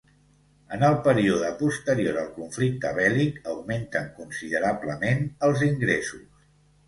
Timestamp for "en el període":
0.77-1.49